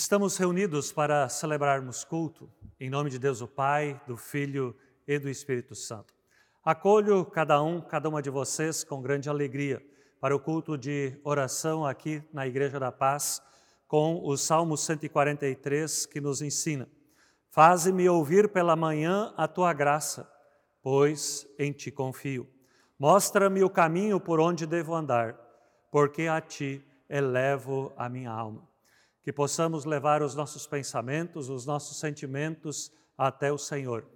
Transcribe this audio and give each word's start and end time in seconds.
Estamos 0.00 0.38
reunidos 0.38 0.90
para 0.90 1.28
celebrarmos 1.28 2.04
culto, 2.04 2.50
em 2.80 2.88
nome 2.88 3.10
de 3.10 3.18
Deus 3.18 3.42
o 3.42 3.46
Pai, 3.46 4.00
do 4.06 4.16
Filho 4.16 4.74
e 5.06 5.18
do 5.18 5.28
Espírito 5.28 5.74
Santo. 5.74 6.14
Acolho 6.64 7.22
cada 7.26 7.62
um, 7.62 7.82
cada 7.82 8.08
uma 8.08 8.22
de 8.22 8.30
vocês 8.30 8.82
com 8.82 9.02
grande 9.02 9.28
alegria 9.28 9.84
para 10.18 10.34
o 10.34 10.40
culto 10.40 10.78
de 10.78 11.20
oração 11.22 11.84
aqui 11.84 12.22
na 12.32 12.46
Igreja 12.46 12.80
da 12.80 12.90
Paz, 12.90 13.42
com 13.86 14.24
o 14.24 14.38
Salmo 14.38 14.74
143 14.74 16.06
que 16.06 16.18
nos 16.18 16.40
ensina: 16.40 16.88
Faze-me 17.50 18.08
ouvir 18.08 18.48
pela 18.48 18.74
manhã 18.74 19.34
a 19.36 19.46
tua 19.46 19.74
graça, 19.74 20.26
pois 20.82 21.46
em 21.58 21.72
ti 21.72 21.90
confio. 21.90 22.48
Mostra-me 22.98 23.62
o 23.62 23.68
caminho 23.68 24.18
por 24.18 24.40
onde 24.40 24.64
devo 24.66 24.94
andar, 24.94 25.38
porque 25.92 26.22
a 26.22 26.40
ti 26.40 26.82
elevo 27.06 27.92
a 27.98 28.08
minha 28.08 28.30
alma 28.30 28.69
que 29.22 29.32
possamos 29.32 29.84
levar 29.84 30.22
os 30.22 30.34
nossos 30.34 30.66
pensamentos, 30.66 31.48
os 31.48 31.66
nossos 31.66 31.98
sentimentos 31.98 32.92
até 33.16 33.52
o 33.52 33.58
Senhor. 33.58 34.06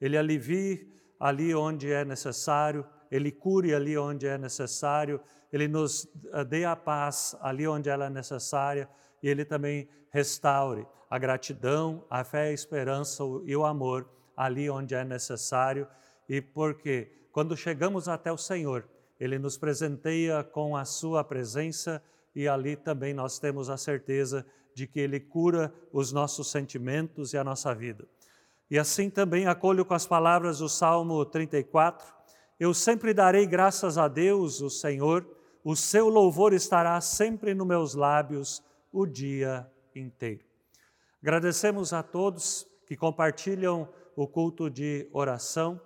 Ele 0.00 0.16
alivie 0.16 0.90
ali 1.20 1.54
onde 1.54 1.92
é 1.92 2.04
necessário, 2.04 2.86
ele 3.10 3.30
cure 3.30 3.74
ali 3.74 3.96
onde 3.96 4.26
é 4.26 4.36
necessário, 4.36 5.20
ele 5.52 5.68
nos 5.68 6.08
eh, 6.32 6.44
dê 6.44 6.64
a 6.64 6.74
paz 6.74 7.36
ali 7.40 7.66
onde 7.66 7.88
ela 7.88 8.06
é 8.06 8.10
necessária 8.10 8.88
e 9.22 9.28
ele 9.28 9.44
também 9.44 9.88
restaure 10.10 10.86
a 11.08 11.18
gratidão, 11.18 12.04
a 12.10 12.24
fé, 12.24 12.48
a 12.48 12.52
esperança 12.52 13.22
e 13.44 13.54
o 13.54 13.64
amor 13.64 14.08
ali 14.36 14.68
onde 14.68 14.94
é 14.94 15.04
necessário. 15.04 15.86
E 16.28 16.40
porque 16.40 17.12
quando 17.30 17.56
chegamos 17.56 18.08
até 18.08 18.32
o 18.32 18.38
Senhor, 18.38 18.88
ele 19.18 19.38
nos 19.38 19.56
presenteia 19.56 20.42
com 20.42 20.76
a 20.76 20.84
sua 20.84 21.22
presença 21.22 22.02
e 22.34 22.48
ali 22.48 22.74
também 22.74 23.14
nós 23.14 23.38
temos 23.38 23.70
a 23.70 23.76
certeza 23.76 24.44
de 24.74 24.86
que 24.86 25.00
Ele 25.00 25.20
cura 25.20 25.72
os 25.92 26.12
nossos 26.12 26.50
sentimentos 26.50 27.32
e 27.32 27.38
a 27.38 27.44
nossa 27.44 27.74
vida. 27.74 28.06
E 28.70 28.78
assim 28.78 29.08
também 29.08 29.46
acolho 29.46 29.84
com 29.84 29.94
as 29.94 30.06
palavras 30.06 30.58
do 30.58 30.68
Salmo 30.68 31.24
34: 31.24 32.12
Eu 32.58 32.74
sempre 32.74 33.14
darei 33.14 33.46
graças 33.46 33.96
a 33.96 34.08
Deus, 34.08 34.60
o 34.60 34.68
Senhor, 34.68 35.26
o 35.62 35.76
seu 35.76 36.08
louvor 36.08 36.52
estará 36.52 37.00
sempre 37.00 37.54
nos 37.54 37.66
meus 37.66 37.94
lábios 37.94 38.62
o 38.92 39.06
dia 39.06 39.70
inteiro. 39.94 40.44
Agradecemos 41.22 41.92
a 41.92 42.02
todos 42.02 42.66
que 42.86 42.96
compartilham 42.96 43.88
o 44.14 44.26
culto 44.26 44.68
de 44.68 45.08
oração, 45.12 45.80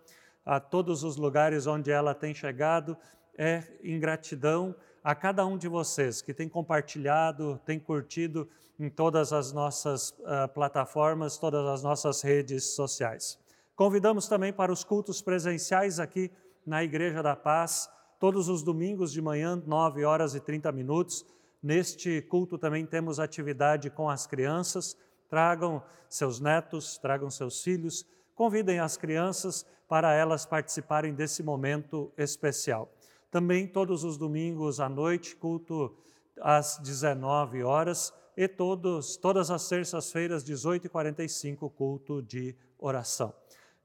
a 0.45 0.59
todos 0.59 1.05
os 1.05 1.17
lugares 1.17 1.67
onde 1.67 1.91
ela 1.91 2.15
tem 2.15 2.35
chegado, 2.35 2.97
é 3.37 3.63
em 3.83 4.01
gratidão 4.01 4.75
a 5.03 5.15
cada 5.15 5.47
um 5.47 5.57
de 5.57 5.69
vocês 5.69 6.21
que 6.21 6.35
tem 6.35 6.49
compartilhado, 6.49 7.61
tem 7.65 7.79
curtido 7.79 8.49
em 8.79 8.89
todas 8.89 9.33
as 9.33 9.53
nossas 9.53 10.11
uh, 10.11 10.49
plataformas, 10.53 11.37
todas 11.37 11.67
as 11.67 11.83
nossas 11.83 12.23
redes 12.23 12.65
sociais. 12.75 13.39
Convidamos 13.75 14.29
também 14.29 14.53
para 14.53 14.73
os 14.73 14.85
cultos 14.85 15.23
presenciais 15.23 15.99
aqui 15.99 16.31
na 16.67 16.83
Igreja 16.85 17.23
da 17.23 17.35
Paz, 17.35 17.89
todos 18.19 18.49
os 18.49 18.63
domingos 18.63 19.13
de 19.13 19.23
manhã, 19.23 19.61
9 19.67 20.05
horas 20.05 20.35
e 20.35 20.41
30 20.41 20.71
minutos. 20.73 21.25
Neste 21.63 22.23
culto 22.23 22.59
também 22.59 22.85
temos 22.85 23.19
atividade 23.19 23.91
com 23.91 24.09
as 24.09 24.27
crianças. 24.27 24.97
Tragam 25.29 25.83
seus 26.09 26.41
netos, 26.41 26.99
tragam 26.99 27.31
seus 27.31 27.63
filhos, 27.63 28.07
convidem 28.35 28.81
as 28.81 28.97
crianças 28.97 29.67
para 29.89 30.13
elas 30.13 30.45
participarem 30.47 31.15
desse 31.15 31.43
momento 31.43 32.13
especial. 32.17 32.91
Também 33.31 33.67
todos 33.67 34.05
os 34.05 34.17
domingos 34.17 34.81
à 34.81 34.89
noite, 34.89 35.37
culto 35.37 35.97
às 36.41 36.79
19 36.79 37.63
horas 37.63 38.13
e 38.37 38.47
todos, 38.49 39.17
todas 39.17 39.51
as 39.51 39.69
terças-feiras, 39.69 40.45
18h45, 40.45 41.71
culto 41.73 42.23
de 42.23 42.57
oração. 42.79 43.35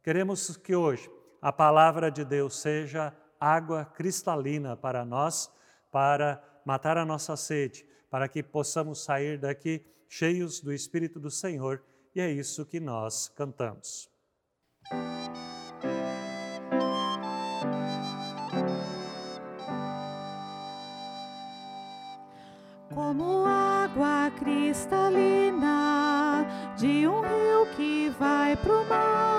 Queremos 0.03 0.55
que 0.57 0.75
hoje 0.75 1.09
a 1.41 1.51
palavra 1.51 2.09
de 2.09 2.23
Deus 2.23 2.57
seja 2.57 3.13
água 3.39 3.83
cristalina 3.83 4.77
para 4.77 5.03
nós, 5.03 5.51
para 5.91 6.41
matar 6.65 6.97
a 6.97 7.05
nossa 7.05 7.35
sede, 7.35 7.85
para 8.09 8.29
que 8.29 8.41
possamos 8.41 9.03
sair 9.03 9.37
daqui 9.37 9.85
cheios 10.07 10.61
do 10.61 10.71
Espírito 10.71 11.19
do 11.19 11.31
Senhor, 11.31 11.83
e 12.15 12.21
é 12.21 12.31
isso 12.31 12.65
que 12.65 12.79
nós 12.79 13.27
cantamos. 13.29 14.07
Cristalina 24.73 26.47
de 26.75 27.07
um 27.07 27.21
rio 27.21 27.67
que 27.75 28.11
vai 28.17 28.55
pro 28.55 28.83
mar. 28.85 29.32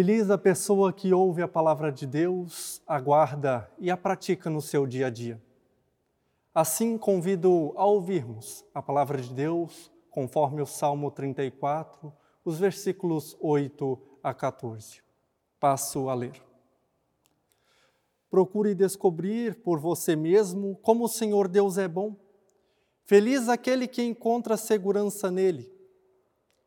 Feliz 0.00 0.30
a 0.30 0.38
pessoa 0.38 0.92
que 0.92 1.12
ouve 1.12 1.42
a 1.42 1.48
palavra 1.48 1.90
de 1.90 2.06
Deus, 2.06 2.80
aguarda 2.86 3.68
e 3.80 3.90
a 3.90 3.96
pratica 3.96 4.48
no 4.48 4.62
seu 4.62 4.86
dia 4.86 5.08
a 5.08 5.10
dia. 5.10 5.42
Assim, 6.54 6.96
convido 6.96 7.72
a 7.74 7.84
ouvirmos 7.84 8.64
a 8.72 8.80
palavra 8.80 9.20
de 9.20 9.34
Deus, 9.34 9.90
conforme 10.08 10.62
o 10.62 10.66
Salmo 10.66 11.10
34, 11.10 12.12
os 12.44 12.60
versículos 12.60 13.36
8 13.40 13.98
a 14.22 14.32
14. 14.32 15.02
Passo 15.58 16.08
a 16.08 16.14
ler. 16.14 16.40
Procure 18.30 18.76
descobrir 18.76 19.56
por 19.64 19.80
você 19.80 20.14
mesmo 20.14 20.76
como 20.76 21.06
o 21.06 21.08
Senhor 21.08 21.48
Deus 21.48 21.76
é 21.76 21.88
bom. 21.88 22.14
Feliz 23.02 23.48
aquele 23.48 23.88
que 23.88 24.04
encontra 24.04 24.56
segurança 24.56 25.28
nele. 25.28 25.68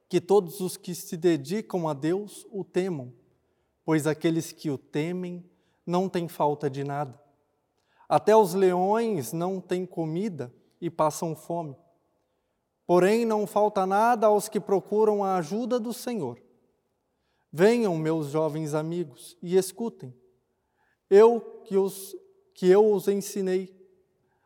Que 0.09 0.19
todos 0.19 0.59
os 0.59 0.75
que 0.75 0.93
se 0.93 1.15
dedicam 1.15 1.87
a 1.87 1.93
Deus 1.93 2.45
o 2.51 2.65
temam, 2.65 3.20
pois 3.91 4.07
aqueles 4.07 4.53
que 4.53 4.69
o 4.69 4.77
temem 4.77 5.43
não 5.85 6.07
têm 6.07 6.25
falta 6.29 6.69
de 6.69 6.81
nada. 6.81 7.21
Até 8.07 8.33
os 8.33 8.53
leões 8.53 9.33
não 9.33 9.59
têm 9.59 9.85
comida 9.85 10.49
e 10.79 10.89
passam 10.89 11.35
fome. 11.35 11.75
Porém, 12.87 13.25
não 13.25 13.45
falta 13.45 13.85
nada 13.85 14.27
aos 14.27 14.47
que 14.47 14.61
procuram 14.61 15.25
a 15.25 15.35
ajuda 15.35 15.77
do 15.77 15.91
Senhor. 15.91 16.41
Venham, 17.51 17.97
meus 17.97 18.27
jovens 18.27 18.73
amigos, 18.73 19.37
e 19.41 19.57
escutem. 19.57 20.15
Eu 21.09 21.41
que, 21.65 21.75
os, 21.75 22.15
que 22.53 22.69
eu 22.69 22.93
os 22.93 23.09
ensinei 23.09 23.77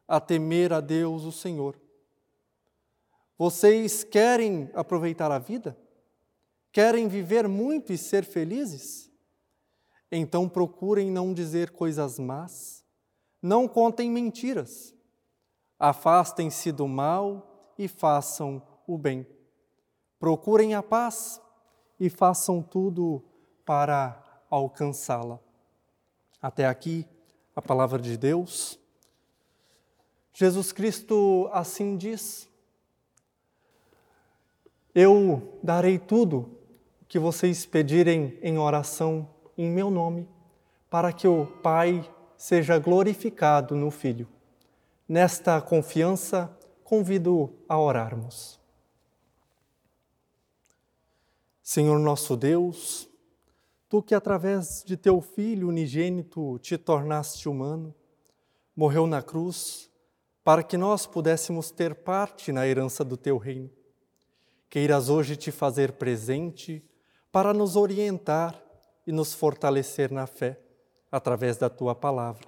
a 0.08 0.20
temer 0.20 0.74
a 0.74 0.82
Deus, 0.82 1.24
o 1.24 1.32
Senhor. 1.32 1.80
Vocês 3.38 4.04
querem 4.04 4.72
aproveitar 4.74 5.32
a 5.32 5.38
vida? 5.38 5.78
Querem 6.72 7.08
viver 7.08 7.48
muito 7.48 7.94
e 7.94 7.98
ser 8.00 8.26
felizes? 8.26 9.14
Então 10.12 10.48
procurem 10.48 11.12
não 11.12 11.34
dizer 11.34 11.72
coisas 11.72 12.20
más, 12.20 12.84
não 13.42 13.68
contem 13.68 14.10
mentiras, 14.10 14.94
afastem-se 15.80 16.72
do 16.72 16.88
mal 16.88 17.74
e 17.78 17.88
façam 17.88 18.62
o 18.88 18.98
bem. 18.98 19.28
Procurem 20.20 20.74
a 20.74 20.82
paz 20.82 21.42
e 22.00 22.10
façam 22.10 22.62
tudo 22.62 23.24
para 23.66 24.24
alcançá-la. 24.50 25.40
Até 26.42 26.66
aqui 26.66 27.08
a 27.56 27.62
palavra 27.62 28.00
de 28.00 28.18
Deus. 28.18 28.80
Jesus 30.34 30.72
Cristo 30.72 31.50
assim 31.52 31.98
diz: 31.98 32.50
Eu 34.94 35.60
darei 35.64 35.98
tudo 35.98 36.60
que 37.08 37.18
vocês 37.18 37.66
pedirem 37.66 38.38
em 38.42 38.58
oração 38.58 39.35
em 39.58 39.70
meu 39.70 39.90
nome, 39.90 40.28
para 40.90 41.12
que 41.12 41.28
o 41.28 41.46
Pai 41.46 42.10
seja 42.38 42.78
glorificado 42.78 43.76
no 43.76 43.92
Filho. 43.92 44.28
Nesta 45.08 45.62
confiança, 45.62 46.56
convido 46.84 47.54
a 47.68 47.80
orarmos. 47.80 48.60
Senhor 51.62 52.00
nosso 52.00 52.36
Deus, 52.36 53.10
Tu 53.88 54.02
que 54.02 54.16
através 54.16 54.84
de 54.86 54.98
teu 54.98 55.22
Filho 55.22 55.70
unigênito 55.70 56.58
te 56.60 56.78
tornaste 56.78 57.48
humano, 57.48 57.94
morreu 58.76 59.06
na 59.06 59.22
cruz 59.22 59.90
para 60.44 60.64
que 60.64 60.76
nós 60.76 61.06
pudéssemos 61.06 61.72
ter 61.72 61.96
parte 61.96 62.52
na 62.52 62.68
herança 62.68 63.06
do 63.06 63.16
teu 63.16 63.38
reino. 63.38 63.70
Queiras 64.70 65.08
hoje 65.08 65.36
te 65.36 65.52
fazer 65.52 65.94
presente 65.94 66.84
para 67.32 67.54
nos 67.54 67.76
orientar 67.76 68.62
e 69.06 69.12
nos 69.12 69.34
fortalecer 69.34 70.12
na 70.12 70.26
fé 70.28 70.60
através 71.12 71.58
da 71.58 71.70
tua 71.70 71.94
palavra. 71.94 72.48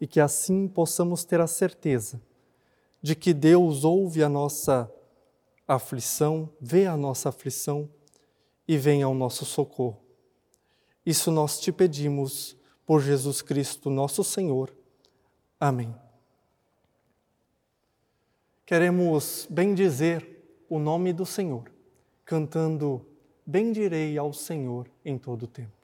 E 0.00 0.06
que 0.06 0.20
assim 0.20 0.66
possamos 0.66 1.24
ter 1.24 1.40
a 1.40 1.46
certeza 1.46 2.20
de 3.02 3.14
que 3.14 3.32
Deus 3.32 3.84
ouve 3.84 4.22
a 4.22 4.28
nossa 4.28 4.90
aflição, 5.66 6.50
vê 6.60 6.86
a 6.86 6.96
nossa 6.96 7.28
aflição 7.28 7.88
e 8.66 8.76
vem 8.76 9.02
ao 9.02 9.14
nosso 9.14 9.44
socorro. 9.44 10.00
Isso 11.04 11.30
nós 11.30 11.58
te 11.58 11.72
pedimos 11.72 12.56
por 12.86 13.00
Jesus 13.00 13.42
Cristo, 13.42 13.88
nosso 13.88 14.22
Senhor. 14.22 14.74
Amém. 15.58 15.94
Queremos 18.66 19.46
bendizer 19.50 20.40
o 20.68 20.78
nome 20.78 21.12
do 21.12 21.26
Senhor, 21.26 21.70
cantando 22.24 23.04
Bendirei 23.50 24.16
ao 24.16 24.32
Senhor 24.32 24.86
em 25.04 25.18
todo 25.18 25.42
o 25.42 25.46
tempo. 25.48 25.79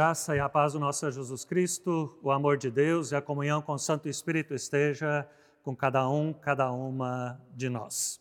Graça 0.00 0.34
e 0.34 0.40
a 0.40 0.48
paz 0.48 0.72
do 0.72 0.80
nosso 0.80 1.12
Jesus 1.12 1.44
Cristo, 1.44 2.18
o 2.22 2.30
amor 2.30 2.56
de 2.56 2.70
Deus 2.70 3.12
e 3.12 3.16
a 3.16 3.20
comunhão 3.20 3.60
com 3.60 3.74
o 3.74 3.78
Santo 3.78 4.08
Espírito 4.08 4.54
esteja 4.54 5.28
com 5.62 5.76
cada 5.76 6.08
um, 6.08 6.32
cada 6.32 6.72
uma 6.72 7.38
de 7.54 7.68
nós. 7.68 8.18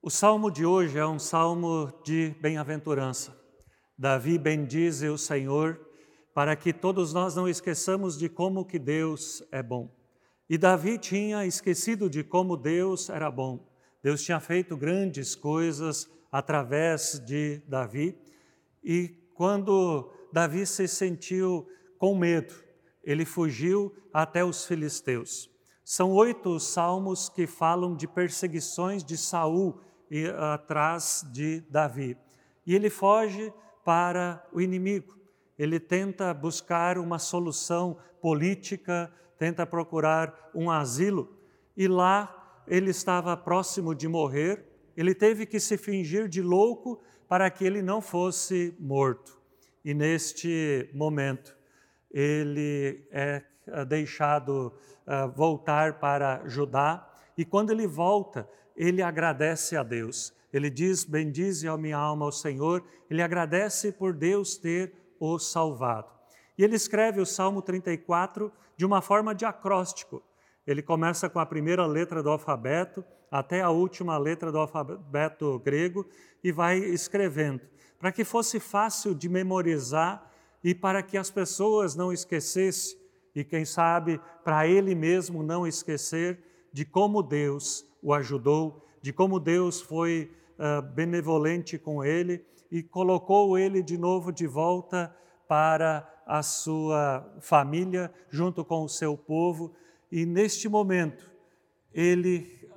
O 0.00 0.08
salmo 0.08 0.52
de 0.52 0.64
hoje 0.64 0.96
é 0.96 1.04
um 1.04 1.18
salmo 1.18 1.92
de 2.04 2.32
bem-aventurança. 2.40 3.36
Davi 3.98 4.38
bendize 4.38 5.08
o 5.08 5.18
Senhor 5.18 5.80
para 6.32 6.54
que 6.54 6.72
todos 6.72 7.12
nós 7.12 7.34
não 7.34 7.48
esqueçamos 7.48 8.16
de 8.16 8.28
como 8.28 8.64
que 8.64 8.78
Deus 8.78 9.42
é 9.50 9.64
bom. 9.64 9.90
E 10.48 10.56
Davi 10.56 10.96
tinha 10.96 11.44
esquecido 11.44 12.08
de 12.08 12.22
como 12.22 12.56
Deus 12.56 13.10
era 13.10 13.28
bom. 13.32 13.66
Deus 14.00 14.22
tinha 14.22 14.38
feito 14.38 14.76
grandes 14.76 15.34
coisas 15.34 16.08
através 16.30 17.18
de 17.26 17.60
Davi 17.66 18.16
e 18.84 19.26
quando 19.38 20.10
Davi 20.32 20.66
se 20.66 20.88
sentiu 20.88 21.64
com 21.96 22.18
medo, 22.18 22.52
ele 23.04 23.24
fugiu 23.24 23.94
até 24.12 24.44
os 24.44 24.66
filisteus. 24.66 25.48
São 25.84 26.10
oito 26.10 26.58
salmos 26.58 27.28
que 27.28 27.46
falam 27.46 27.94
de 27.94 28.08
perseguições 28.08 29.04
de 29.04 29.16
Saul 29.16 29.80
e, 30.10 30.26
atrás 30.26 31.24
de 31.32 31.60
Davi. 31.70 32.18
E 32.66 32.74
ele 32.74 32.90
foge 32.90 33.54
para 33.84 34.44
o 34.52 34.60
inimigo. 34.60 35.16
Ele 35.56 35.78
tenta 35.78 36.34
buscar 36.34 36.98
uma 36.98 37.20
solução 37.20 37.96
política, 38.20 39.08
tenta 39.38 39.64
procurar 39.64 40.50
um 40.52 40.68
asilo. 40.68 41.32
E 41.76 41.86
lá 41.86 42.64
ele 42.66 42.90
estava 42.90 43.36
próximo 43.36 43.94
de 43.94 44.08
morrer. 44.08 44.64
Ele 44.96 45.14
teve 45.14 45.46
que 45.46 45.60
se 45.60 45.78
fingir 45.78 46.26
de 46.26 46.42
louco 46.42 47.00
para 47.28 47.50
que 47.50 47.64
ele 47.64 47.82
não 47.82 48.00
fosse 48.00 48.74
morto. 48.80 49.38
E 49.84 49.92
neste 49.92 50.88
momento, 50.94 51.56
ele 52.10 53.06
é 53.10 53.42
ah, 53.70 53.84
deixado 53.84 54.72
ah, 55.06 55.26
voltar 55.26 55.98
para 55.98 56.42
Judá, 56.46 57.08
e 57.36 57.44
quando 57.44 57.70
ele 57.70 57.86
volta, 57.86 58.48
ele 58.76 59.02
agradece 59.02 59.76
a 59.76 59.82
Deus. 59.82 60.34
Ele 60.52 60.68
diz: 60.68 61.04
Bendize 61.04 61.68
a 61.68 61.76
minha 61.76 61.96
alma 61.96 62.24
ao 62.24 62.32
Senhor. 62.32 62.84
Ele 63.08 63.22
agradece 63.22 63.92
por 63.92 64.12
Deus 64.12 64.56
ter 64.56 64.92
o 65.20 65.38
salvado. 65.38 66.08
E 66.56 66.64
ele 66.64 66.74
escreve 66.74 67.20
o 67.20 67.26
Salmo 67.26 67.62
34 67.62 68.50
de 68.76 68.84
uma 68.84 69.00
forma 69.00 69.34
de 69.34 69.44
acróstico. 69.44 70.22
Ele 70.66 70.82
começa 70.82 71.28
com 71.28 71.38
a 71.38 71.46
primeira 71.46 71.86
letra 71.86 72.22
do 72.22 72.30
alfabeto 72.30 73.04
até 73.30 73.60
a 73.60 73.70
última 73.70 74.16
letra 74.18 74.50
do 74.50 74.58
alfabeto 74.58 75.58
grego 75.58 76.06
e 76.42 76.52
vai 76.52 76.78
escrevendo, 76.78 77.60
para 77.98 78.12
que 78.12 78.24
fosse 78.24 78.60
fácil 78.60 79.14
de 79.14 79.28
memorizar 79.28 80.30
e 80.62 80.74
para 80.74 81.02
que 81.02 81.16
as 81.16 81.30
pessoas 81.30 81.94
não 81.94 82.12
esquecessem 82.12 82.98
e 83.34 83.44
quem 83.44 83.64
sabe 83.64 84.20
para 84.42 84.66
ele 84.66 84.94
mesmo 84.94 85.42
não 85.42 85.66
esquecer 85.66 86.42
de 86.72 86.84
como 86.84 87.22
Deus 87.22 87.86
o 88.02 88.12
ajudou, 88.12 88.84
de 89.00 89.12
como 89.12 89.38
Deus 89.38 89.80
foi 89.80 90.30
uh, 90.58 90.82
benevolente 90.82 91.78
com 91.78 92.04
ele 92.04 92.44
e 92.70 92.82
colocou 92.82 93.56
ele 93.56 93.82
de 93.82 93.96
novo 93.96 94.32
de 94.32 94.46
volta 94.46 95.14
para 95.46 96.06
a 96.26 96.42
sua 96.42 97.26
família, 97.40 98.12
junto 98.28 98.64
com 98.64 98.84
o 98.84 98.88
seu 98.88 99.16
povo. 99.16 99.72
E 100.12 100.26
neste 100.26 100.68
momento, 100.68 101.30
ele 101.92 102.68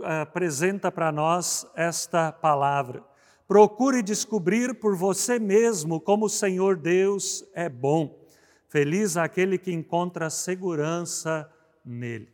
apresenta 0.00 0.90
para 0.90 1.12
nós 1.12 1.66
esta 1.74 2.32
palavra. 2.32 3.04
Procure 3.46 4.02
descobrir 4.02 4.74
por 4.80 4.96
você 4.96 5.38
mesmo 5.38 6.00
como 6.00 6.26
o 6.26 6.30
Senhor 6.30 6.76
Deus 6.76 7.44
é 7.52 7.68
bom. 7.68 8.18
Feliz 8.68 9.16
aquele 9.16 9.58
que 9.58 9.72
encontra 9.72 10.30
segurança 10.30 11.50
nele. 11.84 12.32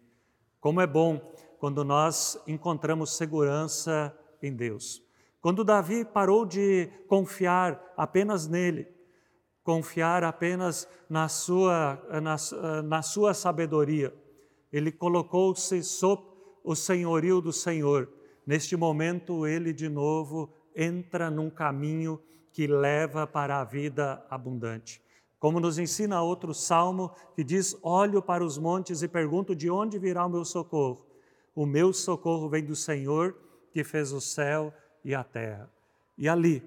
Como 0.61 0.81
é 0.81 0.87
bom 0.87 1.21
quando 1.59 1.85
nós 1.85 2.41
encontramos 2.47 3.17
segurança 3.17 4.17
em 4.43 4.55
Deus. 4.55 5.03
Quando 5.41 5.65
Davi 5.65 6.05
parou 6.05 6.45
de 6.45 6.89
confiar 7.09 7.93
apenas 7.97 8.47
nele, 8.47 8.87
confiar 9.65 10.25
apenas 10.25 10.89
na 11.09 11.29
sua, 11.29 12.01
na, 12.23 12.83
na 12.83 13.03
sua 13.03 13.35
sabedoria, 13.35 14.15
ele 14.73 14.93
colocou-se 14.93 15.83
sob 15.83 16.28
o 16.69 16.77
senhorio 16.77 17.41
do 17.41 17.51
Senhor. 17.51 18.11
Neste 18.47 18.77
momento, 18.77 19.47
ele 19.47 19.73
de 19.73 19.89
novo 19.89 20.53
entra 20.77 21.31
num 21.31 21.49
caminho 21.49 22.21
que 22.53 22.67
leva 22.67 23.27
para 23.27 23.59
a 23.59 23.65
vida 23.65 24.23
abundante. 24.29 25.01
Como 25.39 25.61
nos 25.61 25.79
ensina 25.79 26.21
outro 26.21 26.53
salmo 26.53 27.11
que 27.35 27.43
diz: 27.43 27.75
Olho 27.83 28.21
para 28.21 28.45
os 28.45 28.59
montes 28.59 29.01
e 29.01 29.09
pergunto 29.09 29.57
de 29.57 29.71
onde 29.71 29.99
virá 29.99 30.27
o 30.27 30.29
meu 30.29 30.45
socorro. 30.45 31.07
O 31.55 31.65
meu 31.65 31.91
socorro 31.91 32.51
vem 32.51 32.63
do 32.63 32.77
Senhor 32.77 33.35
que 33.73 33.83
fez 33.83 34.13
o 34.13 34.21
céu 34.21 34.71
e 35.03 35.15
a 35.15 35.25
terra. 35.25 35.73
E 36.19 36.29
ali, 36.29 36.63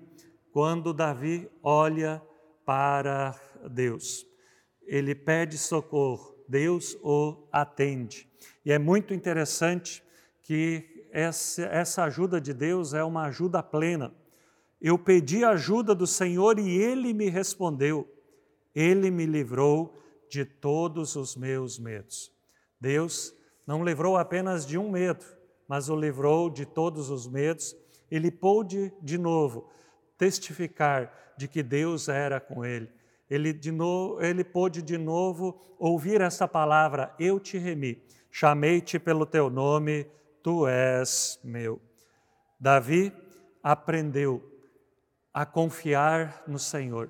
quando 0.51 0.95
Davi 0.95 1.47
olha 1.61 2.19
para 2.65 3.39
Deus, 3.69 4.25
ele 4.81 5.13
pede 5.13 5.59
socorro, 5.59 6.40
Deus 6.51 6.97
o 7.01 7.47
atende. 7.49 8.29
E 8.65 8.73
é 8.73 8.77
muito 8.77 9.13
interessante 9.13 10.03
que 10.43 11.07
essa 11.13 12.03
ajuda 12.03 12.41
de 12.41 12.53
Deus 12.53 12.93
é 12.93 13.01
uma 13.03 13.23
ajuda 13.23 13.63
plena. 13.63 14.13
Eu 14.81 14.99
pedi 14.99 15.45
ajuda 15.45 15.95
do 15.95 16.05
Senhor 16.05 16.59
e 16.59 16.69
ele 16.69 17.13
me 17.13 17.29
respondeu. 17.29 18.05
Ele 18.75 19.09
me 19.09 19.25
livrou 19.25 19.97
de 20.29 20.43
todos 20.43 21.15
os 21.15 21.37
meus 21.37 21.79
medos. 21.79 22.31
Deus 22.79 23.33
não 23.65 23.83
livrou 23.83 24.17
apenas 24.17 24.65
de 24.65 24.77
um 24.77 24.91
medo, 24.91 25.25
mas 25.67 25.87
o 25.87 25.95
livrou 25.95 26.49
de 26.49 26.65
todos 26.65 27.09
os 27.09 27.27
medos. 27.27 27.75
Ele 28.09 28.29
pôde 28.29 28.93
de 29.01 29.17
novo 29.17 29.69
testificar 30.17 31.33
de 31.37 31.47
que 31.47 31.63
Deus 31.63 32.09
era 32.09 32.41
com 32.41 32.65
ele. 32.65 32.89
Ele, 33.31 33.53
de 33.53 33.71
ele 34.19 34.43
pôde 34.43 34.81
de 34.81 34.97
novo 34.97 35.57
ouvir 35.79 36.19
essa 36.19 36.49
palavra: 36.49 37.15
Eu 37.17 37.39
te 37.39 37.57
remi, 37.57 38.03
chamei-te 38.29 38.99
pelo 38.99 39.25
teu 39.25 39.49
nome, 39.49 40.05
tu 40.43 40.67
és 40.67 41.39
meu. 41.41 41.81
Davi 42.59 43.13
aprendeu 43.63 44.43
a 45.33 45.45
confiar 45.45 46.43
no 46.45 46.59
Senhor. 46.59 47.09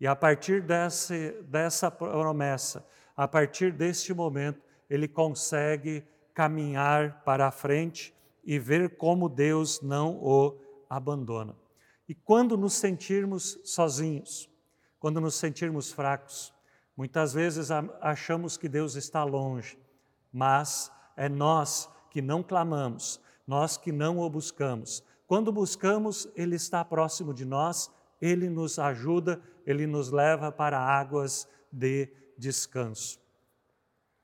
E 0.00 0.08
a 0.08 0.16
partir 0.16 0.60
desse, 0.60 1.40
dessa 1.42 1.88
promessa, 1.88 2.84
a 3.16 3.28
partir 3.28 3.72
deste 3.72 4.12
momento, 4.12 4.60
ele 4.88 5.06
consegue 5.06 6.02
caminhar 6.34 7.22
para 7.22 7.46
a 7.46 7.52
frente 7.52 8.12
e 8.42 8.58
ver 8.58 8.96
como 8.96 9.28
Deus 9.28 9.80
não 9.80 10.16
o 10.16 10.58
abandona. 10.88 11.56
E 12.08 12.14
quando 12.14 12.56
nos 12.56 12.72
sentirmos 12.72 13.60
sozinhos, 13.62 14.49
quando 15.00 15.20
nos 15.20 15.34
sentirmos 15.34 15.90
fracos, 15.90 16.54
muitas 16.96 17.32
vezes 17.32 17.70
achamos 18.00 18.56
que 18.56 18.68
Deus 18.68 18.94
está 18.94 19.24
longe, 19.24 19.76
mas 20.32 20.92
é 21.16 21.28
nós 21.28 21.90
que 22.10 22.22
não 22.22 22.44
clamamos, 22.44 23.20
nós 23.44 23.76
que 23.76 23.90
não 23.90 24.20
o 24.20 24.30
buscamos. 24.30 25.02
Quando 25.26 25.50
buscamos, 25.50 26.28
Ele 26.36 26.54
está 26.54 26.84
próximo 26.84 27.34
de 27.34 27.44
nós, 27.44 27.90
Ele 28.20 28.48
nos 28.48 28.78
ajuda 28.78 29.42
ele 29.66 29.86
nos 29.86 30.10
leva 30.10 30.50
para 30.50 30.78
águas 30.78 31.48
de 31.72 32.08
descanso. 32.36 33.20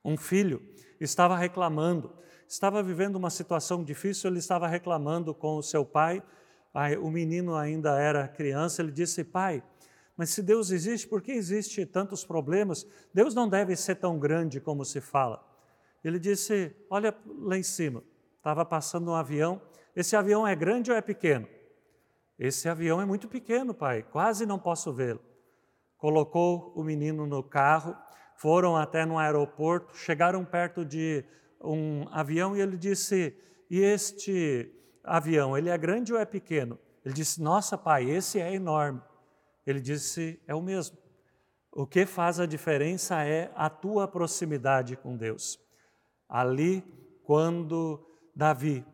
Um 0.04 0.16
filho 0.16 0.62
estava 1.00 1.36
reclamando, 1.36 2.12
estava 2.48 2.82
vivendo 2.82 3.16
uma 3.16 3.30
situação 3.30 3.84
difícil, 3.84 4.30
ele 4.30 4.38
estava 4.38 4.66
reclamando 4.66 5.34
com 5.34 5.56
o 5.56 5.62
seu 5.62 5.84
pai. 5.84 6.22
O 7.00 7.10
menino 7.10 7.54
ainda 7.54 7.98
era 7.98 8.28
criança, 8.28 8.82
ele 8.82 8.92
disse: 8.92 9.24
Pai, 9.24 9.62
mas 10.16 10.30
se 10.30 10.42
Deus 10.42 10.70
existe, 10.70 11.06
por 11.06 11.20
que 11.20 11.32
existe 11.32 11.84
tantos 11.84 12.24
problemas? 12.24 12.86
Deus 13.12 13.34
não 13.34 13.48
deve 13.48 13.76
ser 13.76 13.96
tão 13.96 14.18
grande 14.18 14.60
como 14.60 14.84
se 14.84 15.00
fala. 15.00 15.46
Ele 16.02 16.18
disse: 16.18 16.74
Olha 16.88 17.14
lá 17.26 17.58
em 17.58 17.62
cima, 17.62 18.02
estava 18.38 18.64
passando 18.64 19.10
um 19.10 19.14
avião. 19.14 19.60
Esse 19.94 20.16
avião 20.16 20.46
é 20.46 20.54
grande 20.54 20.90
ou 20.90 20.96
é 20.96 21.02
pequeno? 21.02 21.46
Esse 22.38 22.68
avião 22.68 23.00
é 23.00 23.04
muito 23.04 23.28
pequeno, 23.28 23.74
pai, 23.74 24.02
quase 24.02 24.44
não 24.44 24.58
posso 24.58 24.92
vê-lo. 24.92 25.20
Colocou 25.96 26.72
o 26.74 26.82
menino 26.82 27.26
no 27.26 27.42
carro, 27.42 27.96
foram 28.36 28.76
até 28.76 29.06
no 29.06 29.18
aeroporto, 29.18 29.96
chegaram 29.96 30.44
perto 30.44 30.84
de 30.84 31.24
um 31.62 32.06
avião 32.10 32.56
e 32.56 32.60
ele 32.60 32.78
disse: 32.78 33.36
E 33.68 33.80
este 33.80 34.72
avião, 35.04 35.56
ele 35.56 35.68
é 35.68 35.76
grande 35.76 36.12
ou 36.12 36.18
é 36.18 36.24
pequeno? 36.24 36.78
Ele 37.04 37.14
disse: 37.14 37.42
Nossa, 37.42 37.76
pai, 37.76 38.08
esse 38.10 38.40
é 38.40 38.54
enorme. 38.54 39.00
Ele 39.66 39.80
disse: 39.80 40.40
É 40.46 40.54
o 40.54 40.62
mesmo. 40.62 40.96
O 41.72 41.86
que 41.86 42.06
faz 42.06 42.40
a 42.40 42.46
diferença 42.46 43.22
é 43.24 43.50
a 43.54 43.68
tua 43.68 44.08
proximidade 44.08 44.96
com 44.96 45.16
Deus. 45.16 45.58
Ali, 46.28 46.82
quando 47.22 48.06
Davi 48.34 48.84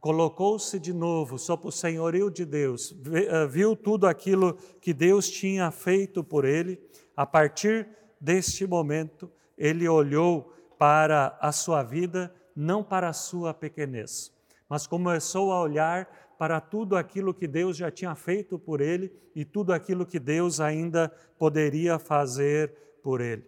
colocou-se 0.00 0.78
de 0.78 0.92
novo 0.92 1.38
sob 1.38 1.66
o 1.66 1.72
senhorio 1.72 2.30
de 2.30 2.44
Deus, 2.44 2.94
eh, 3.12 3.46
viu 3.46 3.74
tudo 3.74 4.06
aquilo 4.06 4.54
que 4.80 4.94
Deus 4.94 5.28
tinha 5.28 5.70
feito 5.70 6.22
por 6.22 6.44
ele, 6.44 6.80
a 7.16 7.26
partir 7.26 7.88
deste 8.20 8.66
momento, 8.66 9.30
ele 9.56 9.88
olhou 9.88 10.52
para 10.78 11.36
a 11.40 11.50
sua 11.50 11.82
vida, 11.82 12.32
não 12.54 12.84
para 12.84 13.08
a 13.08 13.12
sua 13.12 13.52
pequenez, 13.52 14.32
mas 14.68 14.86
começou 14.86 15.52
a 15.52 15.60
olhar 15.60 16.08
para 16.38 16.60
tudo 16.60 16.96
aquilo 16.96 17.34
que 17.34 17.48
Deus 17.48 17.76
já 17.76 17.90
tinha 17.90 18.14
feito 18.14 18.58
por 18.58 18.80
ele 18.80 19.12
e 19.34 19.44
tudo 19.44 19.72
aquilo 19.72 20.06
que 20.06 20.20
Deus 20.20 20.60
ainda 20.60 21.08
poderia 21.36 21.98
fazer 21.98 22.72
por 23.02 23.20
ele. 23.20 23.44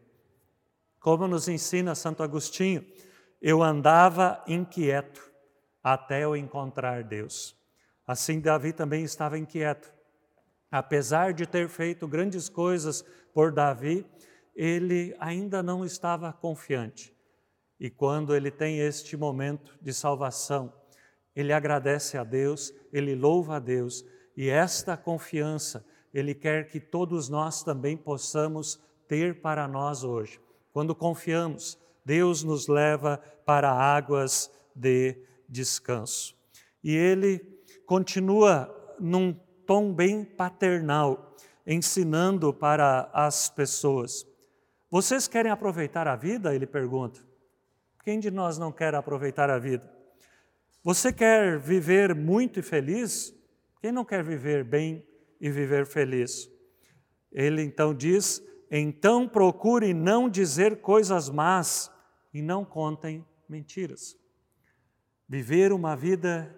Como 0.98 1.28
nos 1.28 1.48
ensina 1.48 1.94
Santo 1.94 2.22
Agostinho, 2.22 2.84
eu 3.40 3.62
andava 3.62 4.42
inquieto 4.46 5.30
até 5.82 6.24
eu 6.24 6.36
encontrar 6.36 7.04
Deus. 7.04 7.56
Assim, 8.06 8.40
Davi 8.40 8.72
também 8.72 9.04
estava 9.04 9.38
inquieto. 9.38 9.90
Apesar 10.70 11.32
de 11.32 11.46
ter 11.46 11.68
feito 11.68 12.08
grandes 12.08 12.48
coisas 12.48 13.02
por 13.32 13.52
Davi, 13.52 14.04
ele 14.54 15.16
ainda 15.20 15.62
não 15.62 15.84
estava 15.84 16.32
confiante. 16.32 17.16
E 17.78 17.88
quando 17.88 18.34
ele 18.34 18.50
tem 18.50 18.80
este 18.80 19.16
momento 19.16 19.78
de 19.80 19.94
salvação, 19.94 20.79
ele 21.34 21.52
agradece 21.52 22.16
a 22.18 22.24
Deus, 22.24 22.72
ele 22.92 23.14
louva 23.14 23.56
a 23.56 23.58
Deus, 23.58 24.04
e 24.36 24.48
esta 24.48 24.96
confiança 24.96 25.84
ele 26.12 26.34
quer 26.34 26.66
que 26.66 26.80
todos 26.80 27.28
nós 27.28 27.62
também 27.62 27.96
possamos 27.96 28.80
ter 29.06 29.40
para 29.40 29.68
nós 29.68 30.02
hoje. 30.02 30.40
Quando 30.72 30.94
confiamos, 30.94 31.78
Deus 32.04 32.42
nos 32.42 32.66
leva 32.66 33.22
para 33.44 33.70
águas 33.70 34.50
de 34.74 35.16
descanso. 35.48 36.36
E 36.82 36.96
ele 36.96 37.38
continua 37.86 38.74
num 38.98 39.32
tom 39.66 39.92
bem 39.92 40.24
paternal, 40.24 41.36
ensinando 41.66 42.52
para 42.52 43.10
as 43.12 43.48
pessoas. 43.48 44.26
Vocês 44.90 45.28
querem 45.28 45.52
aproveitar 45.52 46.08
a 46.08 46.16
vida? 46.16 46.54
Ele 46.54 46.66
pergunta. 46.66 47.20
Quem 48.02 48.18
de 48.18 48.30
nós 48.30 48.58
não 48.58 48.72
quer 48.72 48.94
aproveitar 48.94 49.50
a 49.50 49.58
vida? 49.58 49.99
Você 50.82 51.12
quer 51.12 51.58
viver 51.58 52.14
muito 52.14 52.58
e 52.58 52.62
feliz? 52.62 53.34
Quem 53.82 53.92
não 53.92 54.02
quer 54.02 54.24
viver 54.24 54.64
bem 54.64 55.06
e 55.38 55.50
viver 55.50 55.84
feliz? 55.86 56.50
Ele 57.30 57.62
então 57.62 57.94
diz: 57.94 58.42
então 58.70 59.28
procure 59.28 59.92
não 59.92 60.28
dizer 60.28 60.80
coisas 60.80 61.28
más 61.28 61.92
e 62.32 62.40
não 62.40 62.64
contem 62.64 63.26
mentiras. 63.46 64.16
Viver 65.28 65.70
uma 65.70 65.94
vida 65.94 66.56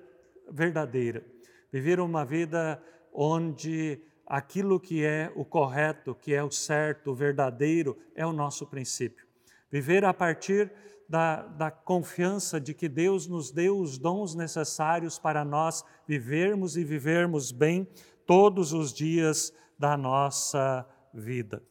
verdadeira, 0.49 1.27
viver 1.73 1.99
uma 1.99 2.25
vida 2.25 2.81
onde 3.13 4.01
aquilo 4.25 4.79
que 4.79 5.05
é 5.05 5.33
o 5.35 5.45
correto, 5.45 6.15
que 6.15 6.33
é 6.33 6.45
o 6.45 6.51
certo, 6.51 7.11
o 7.11 7.15
verdadeiro, 7.15 7.99
é 8.15 8.25
o 8.25 8.33
nosso 8.33 8.67
princípio. 8.69 9.27
Viver 9.73 10.05
a 10.05 10.13
partir 10.13 10.71
da, 11.09 11.43
da 11.43 11.71
confiança 11.71 12.61
de 12.61 12.75
que 12.75 12.89
Deus 12.89 13.27
nos 13.27 13.51
deu 13.51 13.79
os 13.79 13.97
dons 13.97 14.35
necessários 14.35 15.19
para 15.19 15.45
nós 15.45 15.83
vivermos 16.07 16.77
e 16.77 16.85
vivermos 16.85 17.51
bem 17.51 17.89
todos 18.27 18.75
os 18.75 18.93
dias 18.93 19.53
da 19.79 19.97
nossa 19.97 20.87
vida. 21.13 21.63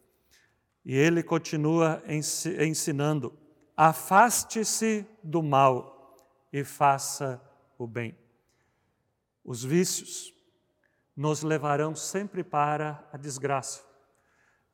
E 0.84 0.96
ele 0.96 1.22
continua 1.22 2.04
ensinando: 2.60 3.38
afaste-se 3.78 5.06
do 5.24 5.44
mal 5.44 6.18
e 6.52 6.64
faça 6.64 7.40
o 7.78 7.86
bem. 7.86 8.18
Os 9.44 9.64
vícios 9.64 10.34
nos 11.16 11.44
levarão 11.44 11.96
sempre 11.96 12.44
para 12.44 13.08
a 13.12 13.18
desgraça. 13.18 13.91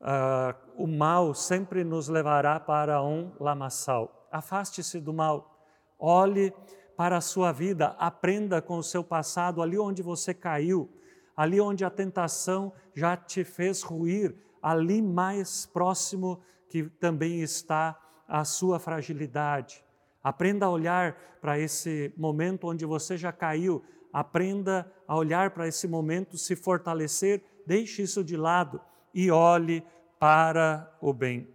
Uh, 0.00 0.54
o 0.76 0.86
mal 0.86 1.34
sempre 1.34 1.82
nos 1.82 2.08
levará 2.08 2.60
para 2.60 3.02
um 3.02 3.32
lamaçal. 3.40 4.28
Afaste-se 4.30 5.00
do 5.00 5.12
mal. 5.12 5.58
Olhe 5.98 6.52
para 6.96 7.16
a 7.16 7.20
sua 7.20 7.50
vida, 7.50 7.96
aprenda 7.98 8.62
com 8.62 8.78
o 8.78 8.82
seu 8.82 9.02
passado, 9.02 9.60
ali 9.60 9.78
onde 9.78 10.02
você 10.02 10.32
caiu, 10.32 10.88
ali 11.36 11.60
onde 11.60 11.84
a 11.84 11.90
tentação 11.90 12.72
já 12.94 13.16
te 13.16 13.42
fez 13.42 13.82
ruir, 13.82 14.36
ali 14.62 15.02
mais 15.02 15.66
próximo 15.66 16.40
que 16.68 16.84
também 16.84 17.40
está 17.40 17.98
a 18.26 18.44
sua 18.44 18.78
fragilidade. 18.78 19.84
Aprenda 20.22 20.66
a 20.66 20.70
olhar 20.70 21.16
para 21.40 21.58
esse 21.58 22.12
momento 22.16 22.68
onde 22.68 22.84
você 22.84 23.16
já 23.16 23.32
caiu, 23.32 23.82
aprenda 24.12 24.90
a 25.06 25.16
olhar 25.16 25.50
para 25.50 25.66
esse 25.66 25.88
momento, 25.88 26.36
se 26.36 26.54
fortalecer, 26.54 27.42
deixe 27.66 28.02
isso 28.02 28.22
de 28.22 28.36
lado 28.36 28.80
e 29.14 29.30
olhe 29.30 29.84
para 30.18 30.96
o 31.00 31.12
bem. 31.12 31.48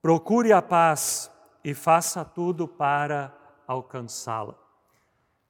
Procure 0.00 0.52
a 0.52 0.62
paz 0.62 1.30
e 1.64 1.74
faça 1.74 2.24
tudo 2.24 2.66
para 2.66 3.36
alcançá-la. 3.66 4.54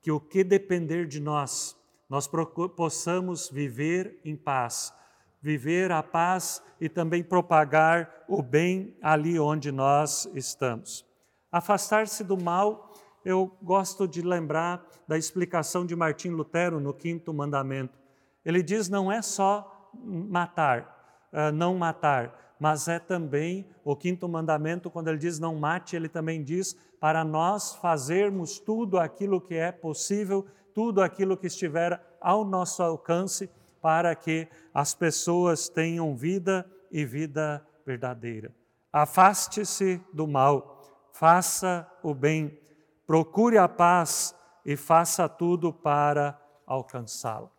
Que 0.00 0.10
o 0.10 0.18
que 0.18 0.42
depender 0.42 1.06
de 1.06 1.20
nós, 1.20 1.76
nós 2.08 2.28
possamos 2.76 3.48
viver 3.48 4.20
em 4.24 4.36
paz, 4.36 4.92
viver 5.40 5.92
a 5.92 6.02
paz 6.02 6.62
e 6.80 6.88
também 6.88 7.22
propagar 7.22 8.24
o 8.28 8.42
bem 8.42 8.96
ali 9.02 9.38
onde 9.38 9.70
nós 9.70 10.28
estamos. 10.34 11.06
Afastar-se 11.52 12.24
do 12.24 12.36
mal, 12.36 12.92
eu 13.24 13.56
gosto 13.62 14.08
de 14.08 14.22
lembrar 14.22 14.84
da 15.06 15.16
explicação 15.16 15.84
de 15.84 15.94
Martim 15.94 16.30
Lutero 16.30 16.80
no 16.80 16.92
quinto 16.92 17.32
mandamento. 17.32 17.98
Ele 18.44 18.62
diz: 18.62 18.88
não 18.88 19.10
é 19.10 19.22
só 19.22 19.77
matar, 20.04 21.28
uh, 21.32 21.52
não 21.52 21.76
matar, 21.76 22.56
mas 22.58 22.88
é 22.88 22.98
também 22.98 23.66
o 23.84 23.94
quinto 23.94 24.28
mandamento, 24.28 24.90
quando 24.90 25.08
ele 25.08 25.18
diz 25.18 25.38
não 25.38 25.54
mate, 25.54 25.94
ele 25.94 26.08
também 26.08 26.42
diz 26.42 26.76
para 27.00 27.24
nós 27.24 27.74
fazermos 27.76 28.58
tudo 28.58 28.98
aquilo 28.98 29.40
que 29.40 29.54
é 29.54 29.70
possível, 29.70 30.46
tudo 30.74 31.00
aquilo 31.00 31.36
que 31.36 31.46
estiver 31.46 32.00
ao 32.20 32.44
nosso 32.44 32.82
alcance, 32.82 33.48
para 33.80 34.14
que 34.14 34.48
as 34.74 34.92
pessoas 34.92 35.68
tenham 35.68 36.16
vida 36.16 36.66
e 36.90 37.04
vida 37.04 37.64
verdadeira. 37.86 38.52
Afaste-se 38.92 40.00
do 40.12 40.26
mal 40.26 40.78
faça 41.18 41.84
o 42.00 42.14
bem, 42.14 42.56
procure 43.04 43.58
a 43.58 43.68
paz 43.68 44.32
e 44.64 44.76
faça 44.76 45.28
tudo 45.28 45.72
para 45.72 46.40
alcançá-la. 46.64 47.50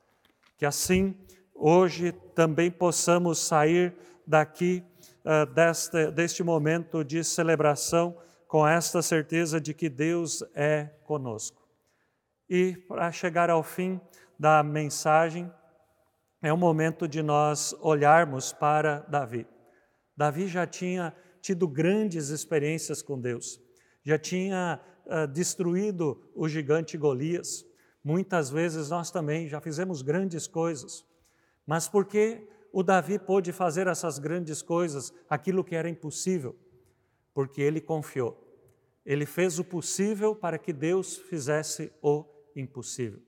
Que 0.58 0.66
assim, 0.66 1.14
hoje 1.60 2.14
também 2.34 2.72
possamos 2.72 3.40
sair 3.40 3.94
daqui 4.26 4.84
uh, 5.26 5.46
deste, 5.54 6.12
deste 6.12 6.42
momento 6.42 7.04
de 7.04 7.24
celebração 7.24 8.18
com 8.48 8.68
esta 8.68 9.02
certeza 9.02 9.60
de 9.60 9.74
que 9.74 9.90
Deus 9.90 10.44
é 10.56 10.86
conosco. 11.04 11.68
E 12.50 12.76
para 12.88 13.12
chegar 13.12 13.50
ao 13.50 13.62
fim 13.62 14.00
da 14.40 14.64
mensagem, 14.64 15.52
é 16.42 16.52
o 16.52 16.58
momento 16.58 17.08
de 17.08 17.22
nós 17.22 17.76
olharmos 17.82 18.54
para 18.54 19.02
Davi. 19.02 19.46
Davi 20.16 20.48
já 20.48 20.66
tinha 20.66 21.14
tido 21.42 21.68
grandes 21.68 22.30
experiências 22.30 23.02
com 23.02 23.20
Deus. 23.20 23.60
Já 24.04 24.18
tinha 24.18 24.80
uh, 25.06 25.28
destruído 25.28 26.32
o 26.34 26.48
gigante 26.48 26.98
Golias. 26.98 27.66
Muitas 28.04 28.50
vezes 28.50 28.90
nós 28.90 29.12
também 29.12 29.48
já 29.48 29.60
fizemos 29.60 30.02
grandes 30.02 30.48
coisas. 30.48 31.06
Mas 31.70 31.88
por 31.88 32.06
que 32.06 32.50
o 32.74 32.82
Davi 32.82 33.20
pôde 33.20 33.52
fazer 33.52 33.86
essas 33.86 34.18
grandes 34.18 34.60
coisas, 34.60 35.14
aquilo 35.30 35.64
que 35.64 35.76
era 35.76 35.88
impossível? 35.88 36.56
Porque 37.32 37.62
ele 37.62 37.80
confiou. 37.80 38.36
Ele 39.06 39.24
fez 39.24 39.60
o 39.60 39.64
possível 39.64 40.36
para 40.36 40.58
que 40.58 40.74
Deus 40.74 41.18
fizesse 41.18 41.94
o 42.02 42.26
impossível. 42.56 43.22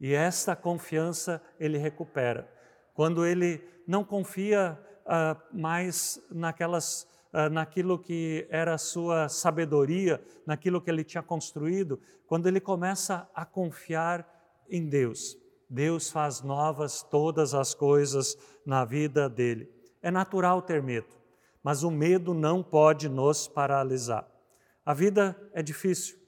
E 0.00 0.12
esta 0.12 0.56
confiança 0.56 1.40
ele 1.56 1.78
recupera. 1.78 2.52
Quando 2.94 3.24
ele 3.24 3.62
não 3.86 4.02
confia 4.02 4.76
uh, 5.06 5.56
mais 5.56 6.20
naquelas 6.32 7.06
ah, 7.32 7.48
naquilo 7.48 7.96
que 7.96 8.44
era 8.50 8.74
a 8.74 8.78
sua 8.78 9.28
sabedoria, 9.28 10.20
naquilo 10.44 10.80
que 10.80 10.90
ele 10.90 11.04
tinha 11.04 11.22
construído, 11.22 12.00
quando 12.26 12.48
ele 12.48 12.58
começa 12.58 13.30
a 13.32 13.44
confiar 13.44 14.26
em 14.68 14.88
Deus. 14.88 15.36
Deus 15.68 16.10
faz 16.10 16.40
novas 16.42 17.02
todas 17.02 17.54
as 17.54 17.74
coisas 17.74 18.36
na 18.64 18.84
vida 18.84 19.28
dele. 19.28 19.70
É 20.00 20.10
natural 20.10 20.62
ter 20.62 20.82
medo, 20.82 21.14
mas 21.62 21.82
o 21.82 21.90
medo 21.90 22.32
não 22.32 22.62
pode 22.62 23.08
nos 23.08 23.46
paralisar. 23.46 24.26
A 24.84 24.94
vida 24.94 25.36
é 25.52 25.62
difícil 25.62 26.18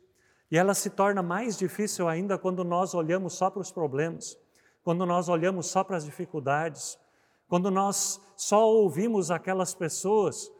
e 0.50 0.59
ela 0.59 0.74
se 0.74 0.90
torna 0.90 1.22
mais 1.22 1.57
difícil 1.57 2.09
ainda 2.09 2.37
quando 2.37 2.64
nós 2.64 2.94
olhamos 2.94 3.35
só 3.35 3.48
para 3.48 3.62
os 3.62 3.70
problemas, 3.70 4.37
quando 4.83 5.07
nós 5.07 5.29
olhamos 5.29 5.66
só 5.66 5.85
para 5.85 5.96
as 5.96 6.05
dificuldades, 6.05 6.98
quando 7.48 7.70
nós 7.70 8.20
só 8.37 8.68
ouvimos 8.68 9.31
aquelas 9.31 9.74
pessoas 9.74 10.50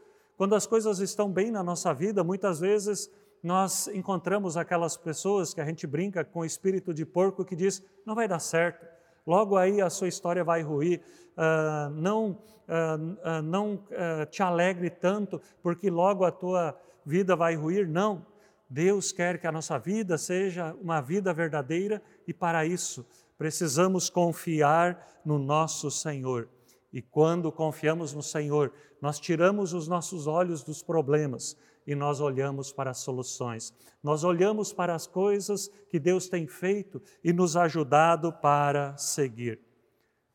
quando 0.41 0.55
as 0.55 0.65
coisas 0.65 0.97
estão 0.97 1.31
bem 1.31 1.51
na 1.51 1.61
nossa 1.61 1.93
vida, 1.93 2.23
muitas 2.23 2.59
vezes 2.59 3.07
nós 3.43 3.87
encontramos 3.87 4.55
aquelas 4.55 4.95
pessoas 4.95 5.53
que 5.53 5.61
a 5.61 5.65
gente 5.65 5.87
brinca 5.87 6.23
com 6.23 6.41
o 6.41 6.45
espírito 6.45 6.93
de 6.93 7.05
porco 7.05 7.43
que 7.43 7.55
diz: 7.55 7.83
não 8.05 8.13
vai 8.13 8.27
dar 8.27 8.39
certo, 8.39 8.85
logo 9.25 9.57
aí 9.57 9.81
a 9.81 9.89
sua 9.89 10.07
história 10.07 10.43
vai 10.43 10.61
ruir, 10.61 11.01
uh, 11.37 11.89
não, 11.91 12.31
uh, 12.31 13.39
uh, 13.39 13.41
não 13.41 13.83
te 14.29 14.43
alegre 14.43 14.89
tanto, 14.89 15.41
porque 15.61 15.89
logo 15.89 16.23
a 16.23 16.31
tua 16.31 16.79
vida 17.05 17.35
vai 17.35 17.55
ruir. 17.55 17.87
Não, 17.87 18.25
Deus 18.69 19.11
quer 19.11 19.39
que 19.39 19.47
a 19.47 19.51
nossa 19.51 19.77
vida 19.79 20.17
seja 20.17 20.75
uma 20.81 21.01
vida 21.01 21.33
verdadeira 21.33 22.01
e 22.27 22.33
para 22.33 22.65
isso 22.65 23.05
precisamos 23.37 24.09
confiar 24.09 25.03
no 25.25 25.39
nosso 25.39 25.89
Senhor. 25.89 26.47
E 26.93 27.01
quando 27.01 27.51
confiamos 27.51 28.13
no 28.13 28.21
Senhor, 28.21 28.71
nós 29.01 29.19
tiramos 29.19 29.73
os 29.73 29.87
nossos 29.87 30.27
olhos 30.27 30.63
dos 30.63 30.83
problemas 30.83 31.57
e 31.85 31.95
nós 31.95 32.19
olhamos 32.19 32.71
para 32.71 32.91
as 32.91 32.99
soluções. 32.99 33.73
Nós 34.03 34.23
olhamos 34.23 34.73
para 34.73 34.95
as 34.95 35.07
coisas 35.07 35.67
que 35.89 35.99
Deus 35.99 36.27
tem 36.27 36.47
feito 36.47 37.01
e 37.23 37.31
nos 37.31 37.55
ajudado 37.55 38.31
para 38.33 38.95
seguir. 38.97 39.59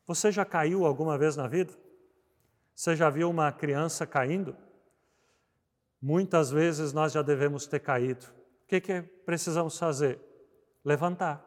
Você 0.05 0.31
já 0.31 0.45
caiu 0.45 0.85
alguma 0.85 1.17
vez 1.17 1.35
na 1.35 1.47
vida? 1.47 1.73
Você 2.73 2.95
já 2.95 3.09
viu 3.09 3.29
uma 3.29 3.51
criança 3.51 4.05
caindo? 4.05 4.55
Muitas 6.01 6.51
vezes 6.51 6.93
nós 6.93 7.11
já 7.11 7.21
devemos 7.21 7.65
ter 7.67 7.79
caído. 7.79 8.25
O 8.63 8.67
que, 8.67 8.79
que 8.79 9.01
precisamos 9.01 9.77
fazer? 9.77 10.19
Levantar, 10.85 11.45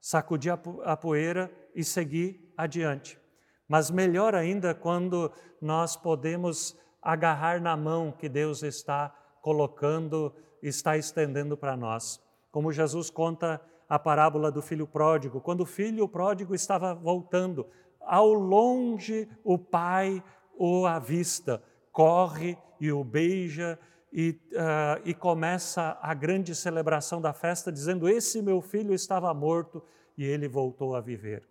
sacudir 0.00 0.52
a 0.84 0.96
poeira 0.96 1.52
e 1.74 1.84
seguir 1.84 2.52
adiante. 2.56 3.20
Mas 3.68 3.90
melhor 3.90 4.34
ainda 4.34 4.74
quando 4.74 5.30
nós 5.60 5.96
podemos 5.96 6.76
agarrar 7.00 7.60
na 7.60 7.76
mão 7.76 8.12
que 8.12 8.28
Deus 8.28 8.62
está 8.62 9.14
colocando, 9.42 10.32
está 10.62 10.96
estendendo 10.96 11.54
para 11.54 11.76
nós. 11.76 12.18
Como 12.50 12.72
Jesus 12.72 13.10
conta 13.10 13.60
a 13.86 13.98
parábola 13.98 14.50
do 14.50 14.62
filho 14.62 14.86
pródigo, 14.86 15.42
quando 15.42 15.60
o 15.60 15.66
filho 15.66 16.08
pródigo 16.08 16.54
estava 16.54 16.94
voltando, 16.94 17.66
ao 18.00 18.32
longe 18.32 19.28
o 19.44 19.58
pai 19.58 20.24
o 20.56 20.86
avista, 20.86 21.62
corre 21.90 22.56
e 22.80 22.90
o 22.90 23.04
beija 23.04 23.78
e, 24.12 24.30
uh, 24.52 25.02
e 25.04 25.12
começa 25.12 25.98
a 26.00 26.14
grande 26.14 26.54
celebração 26.54 27.20
da 27.20 27.32
festa, 27.32 27.70
dizendo: 27.70 28.08
Esse 28.08 28.40
meu 28.40 28.60
filho 28.60 28.94
estava 28.94 29.32
morto 29.34 29.82
e 30.16 30.24
ele 30.24 30.48
voltou 30.48 30.94
a 30.94 31.00
viver. 31.00 31.46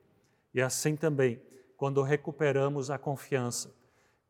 E 0.53 0.61
assim 0.61 0.95
também 0.95 1.41
quando 1.81 2.03
recuperamos 2.03 2.91
a 2.91 2.97
confiança, 2.99 3.73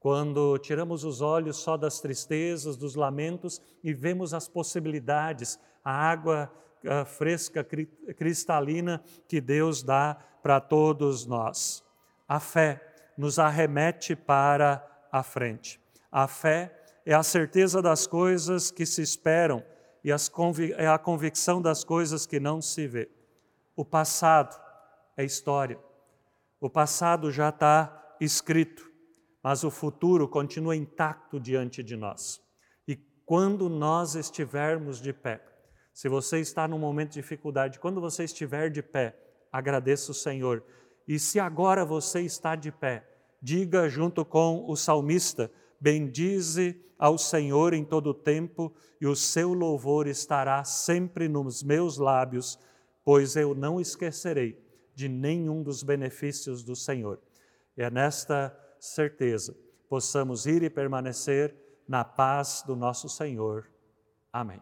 quando 0.02 0.58
tiramos 0.58 1.06
os 1.06 1.22
olhos 1.22 1.58
só 1.58 1.78
das 1.78 2.02
tristezas, 2.02 2.76
dos 2.76 2.96
lamentos 2.96 3.62
e 3.82 3.94
vemos 3.94 4.34
as 4.34 4.50
possibilidades, 4.50 5.58
a 5.86 5.92
água 5.92 6.52
a 6.88 7.06
fresca, 7.06 7.64
cristalina 7.64 9.04
que 9.28 9.40
Deus 9.40 9.84
dá 9.84 10.18
para 10.42 10.60
todos 10.60 11.26
nós. 11.26 11.84
A 12.28 12.40
fé 12.40 12.82
nos 13.18 13.38
arremete 13.38 14.16
para 14.16 14.84
a 15.12 15.22
frente. 15.22 15.80
A 16.12 16.28
fé 16.28 16.76
é 17.06 17.14
a 17.14 17.24
certeza 17.24 17.82
das 17.82 18.08
coisas 18.08 18.72
que 18.72 18.86
se 18.86 19.02
esperam 19.02 19.64
e 20.04 20.10
é 20.78 20.88
a 20.88 20.98
convicção 20.98 21.62
das 21.62 21.84
coisas 21.84 22.26
que 22.26 22.40
não 22.40 22.62
se 22.62 22.88
vê. 22.88 23.10
O 23.76 23.86
passado 23.86 24.60
é 25.16 25.24
história. 25.24 25.80
O 26.60 26.70
passado 26.70 27.32
já 27.32 27.50
está 27.50 28.16
escrito, 28.20 28.91
mas 29.44 29.64
o 29.64 29.72
futuro 29.72 30.28
continua 30.28 30.76
intacto 30.76 31.40
diante 31.40 31.82
de 31.82 31.96
nós. 31.96 32.42
E 32.88 32.96
quando 33.26 33.70
nós 33.70 34.16
estivermos 34.16 35.02
de 35.02 35.14
pé, 35.14 35.44
se 35.94 36.08
você 36.08 36.40
está 36.40 36.68
num 36.68 36.80
momento 36.80 37.10
de 37.10 37.22
dificuldade, 37.22 37.80
quando 37.80 38.00
você 38.00 38.24
estiver 38.24 38.70
de 38.70 38.82
pé, 38.82 39.16
agradeça 39.52 40.12
o 40.12 40.16
Senhor. 40.16 40.64
E 41.08 41.20
se 41.20 41.40
agora 41.40 41.84
você 41.84 42.22
está 42.22 42.56
de 42.56 42.72
pé, 42.72 43.06
diga 43.42 43.90
junto 43.90 44.24
com 44.24 44.66
o 44.70 44.76
salmista: 44.76 45.52
Bendize 45.80 46.80
ao 46.98 47.18
Senhor 47.18 47.74
em 47.74 47.84
todo 47.84 48.12
o 48.12 48.14
tempo, 48.14 48.74
e 49.02 49.08
o 49.08 49.16
seu 49.16 49.54
louvor 49.54 50.08
estará 50.08 50.64
sempre 50.64 51.28
nos 51.28 51.64
meus 51.64 51.98
lábios, 51.98 52.60
pois 53.04 53.36
eu 53.36 53.56
não 53.56 53.82
esquecerei 53.82 54.58
de 54.94 55.10
nenhum 55.10 55.64
dos 55.64 55.82
benefícios 55.82 56.64
do 56.64 56.76
Senhor. 56.76 57.20
É 57.76 57.90
nesta 57.90 58.56
certeza 58.82 59.56
possamos 59.88 60.46
ir 60.46 60.64
e 60.64 60.70
permanecer 60.70 61.56
na 61.88 62.04
paz 62.04 62.64
do 62.66 62.76
nosso 62.76 63.08
Senhor. 63.08 63.70
Amém. 64.34 64.62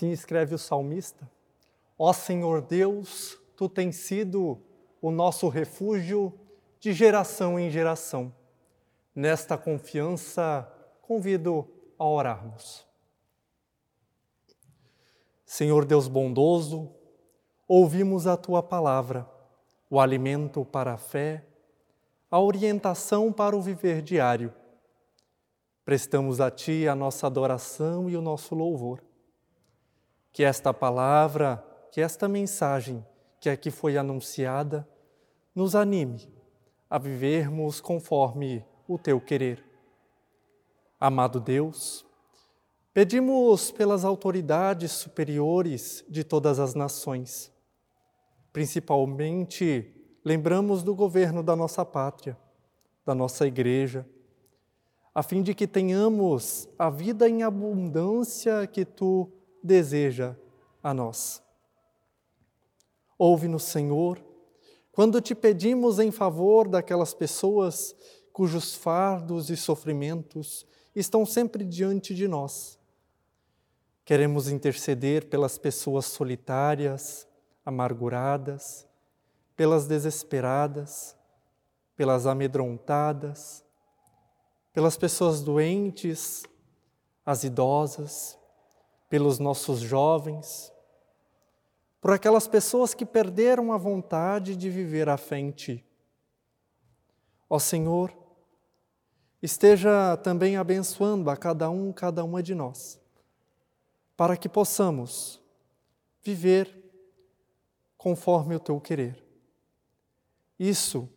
Assim 0.00 0.12
escreve 0.12 0.54
o 0.54 0.58
salmista: 0.58 1.30
Ó 1.98 2.10
Senhor 2.14 2.62
Deus, 2.62 3.38
tu 3.54 3.68
tens 3.68 3.96
sido 3.96 4.58
o 4.98 5.10
nosso 5.10 5.46
refúgio 5.50 6.32
de 6.78 6.90
geração 6.94 7.60
em 7.60 7.68
geração. 7.68 8.34
Nesta 9.14 9.58
confiança, 9.58 10.66
convido 11.02 11.68
a 11.98 12.06
orarmos. 12.06 12.86
Senhor 15.44 15.84
Deus 15.84 16.08
bondoso, 16.08 16.90
ouvimos 17.68 18.26
a 18.26 18.38
tua 18.38 18.62
palavra, 18.62 19.28
o 19.90 20.00
alimento 20.00 20.64
para 20.64 20.94
a 20.94 20.96
fé, 20.96 21.44
a 22.30 22.40
orientação 22.40 23.30
para 23.30 23.54
o 23.54 23.60
viver 23.60 24.00
diário. 24.00 24.50
Prestamos 25.84 26.40
a 26.40 26.50
ti 26.50 26.88
a 26.88 26.94
nossa 26.94 27.26
adoração 27.26 28.08
e 28.08 28.16
o 28.16 28.22
nosso 28.22 28.54
louvor 28.54 29.09
que 30.32 30.44
esta 30.44 30.72
palavra, 30.72 31.64
que 31.90 32.00
esta 32.00 32.28
mensagem 32.28 33.04
que 33.40 33.48
aqui 33.48 33.70
foi 33.70 33.96
anunciada, 33.96 34.86
nos 35.54 35.74
anime 35.74 36.32
a 36.88 36.98
vivermos 36.98 37.80
conforme 37.80 38.64
o 38.86 38.98
teu 38.98 39.20
querer. 39.20 39.64
Amado 40.98 41.40
Deus, 41.40 42.04
pedimos 42.92 43.70
pelas 43.70 44.04
autoridades 44.04 44.92
superiores 44.92 46.04
de 46.08 46.22
todas 46.22 46.58
as 46.58 46.74
nações, 46.74 47.50
principalmente 48.52 49.94
lembramos 50.24 50.82
do 50.82 50.94
governo 50.94 51.42
da 51.42 51.56
nossa 51.56 51.84
pátria, 51.84 52.36
da 53.06 53.14
nossa 53.14 53.46
igreja, 53.46 54.06
a 55.14 55.22
fim 55.22 55.42
de 55.42 55.54
que 55.54 55.66
tenhamos 55.66 56.68
a 56.78 56.90
vida 56.90 57.28
em 57.28 57.42
abundância 57.42 58.66
que 58.66 58.84
tu 58.84 59.30
deseja 59.62 60.36
a 60.82 60.92
nós. 60.94 61.42
Ouve-nos, 63.18 63.64
Senhor, 63.64 64.22
quando 64.92 65.20
te 65.20 65.34
pedimos 65.34 65.98
em 65.98 66.10
favor 66.10 66.68
daquelas 66.68 67.14
pessoas 67.14 67.94
cujos 68.32 68.74
fardos 68.74 69.50
e 69.50 69.56
sofrimentos 69.56 70.66
estão 70.94 71.26
sempre 71.26 71.64
diante 71.64 72.14
de 72.14 72.26
nós. 72.26 72.78
Queremos 74.04 74.48
interceder 74.48 75.28
pelas 75.28 75.58
pessoas 75.58 76.06
solitárias, 76.06 77.28
amarguradas, 77.64 78.86
pelas 79.54 79.86
desesperadas, 79.86 81.14
pelas 81.94 82.26
amedrontadas, 82.26 83.62
pelas 84.72 84.96
pessoas 84.96 85.42
doentes, 85.42 86.44
as 87.26 87.44
idosas, 87.44 88.38
pelos 89.10 89.40
nossos 89.40 89.80
jovens, 89.80 90.72
por 92.00 92.12
aquelas 92.12 92.46
pessoas 92.46 92.94
que 92.94 93.04
perderam 93.04 93.72
a 93.72 93.76
vontade 93.76 94.56
de 94.56 94.70
viver 94.70 95.08
a 95.08 95.18
fé 95.18 95.38
em 95.38 95.50
Ti. 95.50 95.84
Ó 97.48 97.58
Senhor, 97.58 98.16
esteja 99.42 100.16
também 100.18 100.56
abençoando 100.56 101.28
a 101.28 101.36
cada 101.36 101.68
um, 101.68 101.92
cada 101.92 102.24
uma 102.24 102.40
de 102.40 102.54
nós, 102.54 103.00
para 104.16 104.36
que 104.36 104.48
possamos 104.48 105.42
viver 106.22 106.72
conforme 107.98 108.54
o 108.54 108.60
Teu 108.60 108.80
querer. 108.80 109.22
Isso 110.56 111.08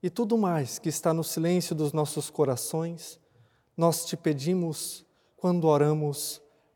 e 0.00 0.08
tudo 0.08 0.38
mais 0.38 0.78
que 0.78 0.88
está 0.88 1.12
no 1.12 1.24
silêncio 1.24 1.74
dos 1.74 1.92
nossos 1.92 2.30
corações, 2.30 3.18
nós 3.76 4.06
te 4.06 4.16
pedimos 4.16 5.04
quando 5.36 5.66
oramos 5.66 6.40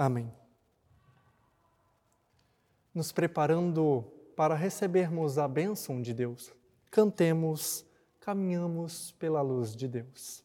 Amém. 0.00 0.32
Nos 2.94 3.12
preparando 3.12 4.02
para 4.34 4.54
recebermos 4.54 5.36
a 5.36 5.46
bênção 5.46 6.00
de 6.00 6.14
Deus, 6.14 6.50
cantemos, 6.90 7.84
caminhamos 8.18 9.12
pela 9.18 9.42
luz 9.42 9.76
de 9.76 9.86
Deus. 9.86 10.42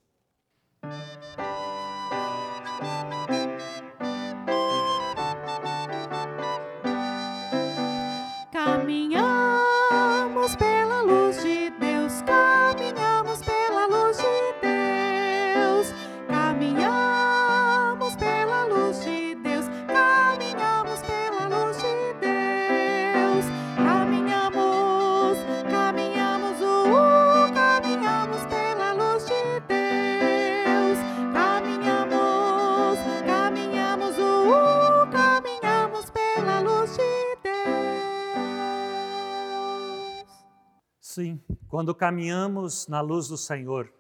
Quando 41.68 41.96
caminhamos 41.96 42.88
na 42.88 43.02
luz 43.02 43.28
do 43.28 43.38
Senhor, 43.38 43.92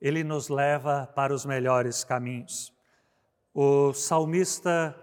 Ele 0.00 0.24
nos 0.24 0.48
leva 0.48 1.06
para 1.14 1.32
os 1.32 1.44
melhores 1.44 2.04
caminhos. 2.04 2.72
O 3.54 3.92
salmista 3.92 4.94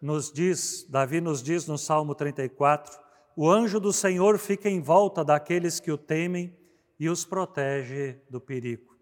nos 0.00 0.32
diz, 0.32 0.84
Davi 0.88 1.20
nos 1.20 1.42
diz 1.42 1.66
no 1.66 1.78
Salmo 1.78 2.14
34, 2.14 3.00
o 3.36 3.48
anjo 3.48 3.80
do 3.80 3.92
Senhor 3.92 4.38
fica 4.38 4.68
em 4.68 4.80
volta 4.80 5.24
daqueles 5.24 5.80
que 5.80 5.90
o 5.90 5.96
temem 5.96 6.56
e 6.98 7.08
os 7.08 7.24
protege 7.24 8.20
do 8.28 8.40
perigo. 8.40 8.94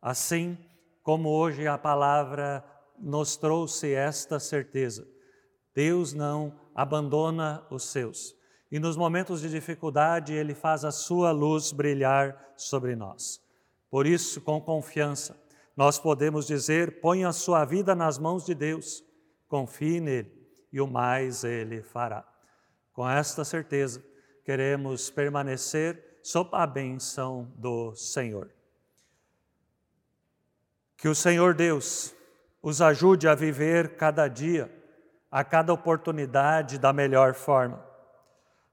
Assim 0.00 0.58
como 1.02 1.30
hoje 1.30 1.66
a 1.66 1.76
palavra 1.78 2.64
nos 2.98 3.36
trouxe 3.36 3.92
esta 3.92 4.38
certeza, 4.38 5.08
Deus 5.74 6.12
não 6.12 6.58
abandona 6.74 7.66
os 7.70 7.84
seus. 7.84 8.36
E 8.70 8.78
nos 8.78 8.96
momentos 8.96 9.40
de 9.40 9.48
dificuldade, 9.48 10.32
Ele 10.32 10.54
faz 10.54 10.84
a 10.84 10.90
sua 10.90 11.30
luz 11.30 11.72
brilhar 11.72 12.52
sobre 12.56 12.96
nós. 12.96 13.40
Por 13.88 14.06
isso, 14.06 14.40
com 14.40 14.60
confiança, 14.60 15.36
nós 15.76 15.98
podemos 15.98 16.46
dizer: 16.46 17.00
ponha 17.00 17.28
a 17.28 17.32
sua 17.32 17.64
vida 17.64 17.94
nas 17.94 18.18
mãos 18.18 18.44
de 18.44 18.54
Deus, 18.54 19.04
confie 19.46 20.00
nele 20.00 20.32
e 20.72 20.80
o 20.80 20.86
mais 20.86 21.44
Ele 21.44 21.82
fará. 21.82 22.26
Com 22.92 23.08
esta 23.08 23.44
certeza, 23.44 24.02
queremos 24.44 25.10
permanecer 25.10 26.18
sob 26.22 26.50
a 26.52 26.66
bênção 26.66 27.52
do 27.56 27.94
Senhor. 27.94 28.50
Que 30.96 31.08
o 31.08 31.14
Senhor 31.14 31.54
Deus 31.54 32.14
os 32.60 32.82
ajude 32.82 33.28
a 33.28 33.34
viver 33.34 33.96
cada 33.96 34.26
dia, 34.26 34.68
a 35.30 35.44
cada 35.44 35.72
oportunidade 35.72 36.78
da 36.78 36.92
melhor 36.92 37.34
forma. 37.34 37.85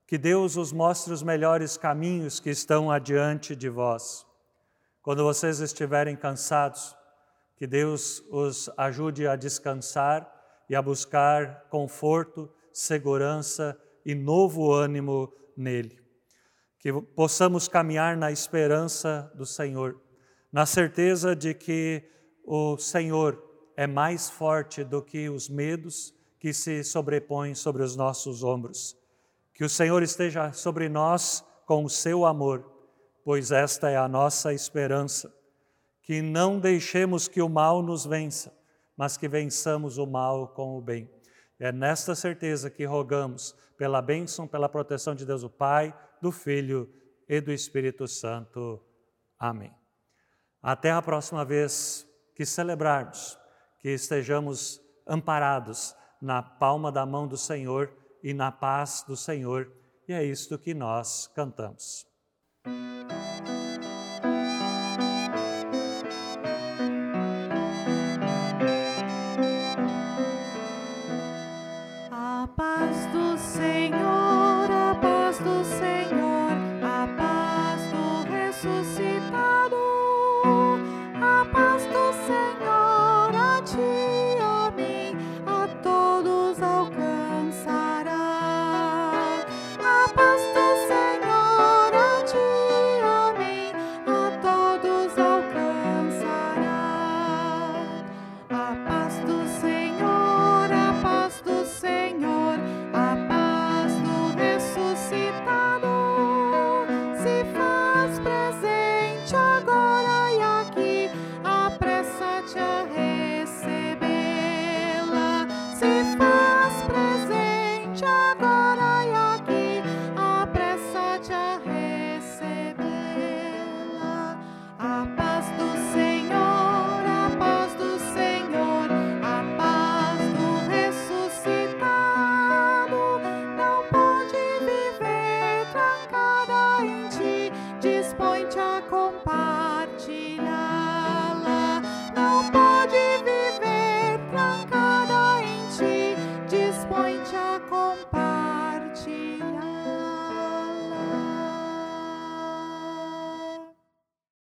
Que 0.06 0.18
Deus 0.18 0.58
os 0.58 0.72
mostre 0.72 1.13
os 1.13 1.24
melhores 1.24 1.78
caminhos 1.78 2.39
que 2.39 2.50
estão 2.50 2.92
adiante 2.92 3.56
de 3.56 3.70
vós. 3.70 4.26
Quando 5.02 5.24
vocês 5.24 5.60
estiverem 5.60 6.16
cansados, 6.16 6.96
que 7.56 7.68
Deus 7.68 8.24
os 8.30 8.70
ajude 8.78 9.28
a 9.28 9.36
descansar 9.36 10.30
e 10.70 10.76
a 10.76 10.82
buscar 10.82 11.68
conforto, 11.70 12.50
segurança 12.72 13.78
e 14.06 14.16
novo 14.16 14.74
ânimo 14.74 15.34
nele. 15.56 16.00
Que 16.80 16.92
possamos 16.94 17.68
caminhar 17.68 18.18
na 18.18 18.32
esperança 18.32 19.32
do 19.36 19.46
Senhor, 19.46 20.02
na 20.52 20.66
certeza 20.66 21.36
de 21.36 21.54
que 21.54 22.04
o 22.44 22.78
Senhor 22.78 23.42
é 23.78 23.88
mais 23.88 24.30
forte 24.30 24.84
do 24.84 25.02
que 25.02 25.30
os 25.30 25.48
medos 25.50 26.13
que 26.39 26.54
se 26.54 26.84
sobrepõem 26.84 27.56
sobre 27.56 27.84
os 27.84 27.96
nossos 27.96 28.44
ombros. 28.44 28.98
Que 29.54 29.63
o 29.63 29.70
Senhor 29.70 30.02
esteja 30.02 30.52
sobre 30.52 30.89
nós 30.89 31.44
com 31.66 31.84
o 31.84 31.89
seu 31.89 32.26
amor, 32.26 32.70
pois 33.24 33.52
esta 33.52 33.89
é 33.89 33.98
a 33.98 34.08
nossa 34.08 34.54
esperança. 34.54 35.34
Que 36.02 36.22
não 36.22 36.60
deixemos 36.60 37.28
que 37.28 37.42
o 37.42 37.48
mal 37.48 37.82
nos 37.82 38.06
vença, 38.06 38.54
mas 38.98 39.16
que 39.16 39.28
vençamos 39.28 39.98
o 39.98 40.06
mal 40.06 40.50
com 40.50 40.78
o 40.78 40.82
bem. 40.82 41.10
É 41.60 41.72
nesta 41.72 42.16
certeza 42.16 42.70
que 42.70 42.84
rogamos 42.84 43.56
pela 43.78 44.02
bênção, 44.02 44.48
pela 44.48 44.68
proteção 44.68 45.16
de 45.16 45.26
Deus 45.26 45.44
o 45.44 45.50
Pai, 45.50 45.98
do 46.22 46.32
Filho 46.32 46.92
e 47.28 47.39
do 47.39 47.52
Espírito 47.52 48.08
Santo. 48.08 48.84
Amém. 49.39 49.74
Até 50.62 50.92
a 50.92 51.02
próxima 51.02 51.46
vez 51.46 52.08
que 52.36 52.46
celebrarmos, 52.46 53.38
que 53.80 53.89
estejamos 53.89 54.82
amparados 55.08 55.96
na 56.22 56.42
palma 56.42 56.92
da 56.92 57.06
mão 57.06 57.28
do 57.28 57.38
Senhor 57.38 57.94
e 58.24 58.34
na 58.34 58.52
paz 58.52 59.04
do 59.06 59.18
Senhor, 59.18 59.70
e 60.08 60.14
é 60.14 60.24
isto 60.24 60.58
que 60.58 60.74
nós 60.74 61.28
cantamos. 61.36 62.08